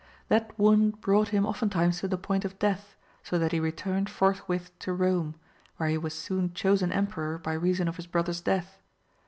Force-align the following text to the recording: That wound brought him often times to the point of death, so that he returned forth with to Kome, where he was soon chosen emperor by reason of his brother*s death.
That 0.29 0.57
wound 0.57 0.99
brought 0.99 1.27
him 1.27 1.45
often 1.45 1.69
times 1.69 1.99
to 1.99 2.07
the 2.07 2.17
point 2.17 2.43
of 2.43 2.57
death, 2.57 2.95
so 3.21 3.37
that 3.37 3.51
he 3.51 3.59
returned 3.59 4.09
forth 4.09 4.49
with 4.49 4.71
to 4.79 4.97
Kome, 4.97 5.35
where 5.77 5.89
he 5.89 5.97
was 5.99 6.15
soon 6.17 6.55
chosen 6.55 6.91
emperor 6.91 7.37
by 7.37 7.53
reason 7.53 7.87
of 7.87 7.97
his 7.97 8.07
brother*s 8.07 8.41
death. 8.41 8.81